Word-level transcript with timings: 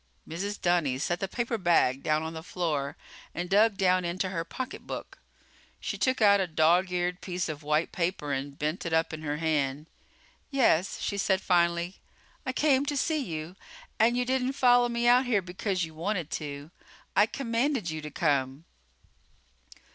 Mrs. 0.27 0.59
Dunny 0.59 0.97
set 0.97 1.19
the 1.19 1.27
paper 1.27 1.59
bag 1.59 2.01
down 2.01 2.23
on 2.23 2.33
the 2.33 2.41
floor 2.41 2.97
and 3.35 3.47
dug 3.47 3.77
down 3.77 4.03
into 4.03 4.29
her 4.29 4.43
pocketbook. 4.43 5.19
She 5.79 5.95
took 5.95 6.23
out 6.23 6.39
a 6.39 6.47
dog 6.47 6.91
eared 6.91 7.21
piece 7.21 7.47
of 7.47 7.61
white 7.61 7.91
paper 7.91 8.33
and 8.33 8.57
bent 8.57 8.83
it 8.83 8.93
up 8.93 9.13
in 9.13 9.21
her 9.21 9.37
hand. 9.37 9.85
"Yes," 10.49 10.99
she 11.01 11.19
said 11.19 11.39
finally. 11.39 11.97
"I 12.47 12.51
came 12.51 12.83
to 12.87 12.97
see 12.97 13.19
you. 13.23 13.55
And 13.99 14.17
you 14.17 14.25
didn't 14.25 14.53
follow 14.53 14.89
me 14.89 15.05
out 15.07 15.27
here 15.27 15.43
because 15.43 15.83
you 15.85 15.93
wanted 15.93 16.31
to. 16.31 16.71
I 17.15 17.27
commanded 17.27 17.91
you 17.91 18.01
to 18.01 18.09
come." 18.09 18.65